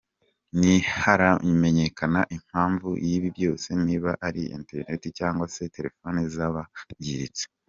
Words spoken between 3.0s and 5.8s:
y’ibi byose niba ari interineti cyangwa se